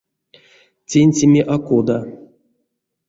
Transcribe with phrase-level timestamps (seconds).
[0.89, 1.99] Тентеме а кода.